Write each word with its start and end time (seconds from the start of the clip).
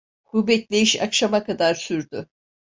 Bu 0.33 0.47
bekleyiş 0.47 1.01
akşama 1.01 1.43
kadar 1.43 1.75
sürdü. 1.75 2.27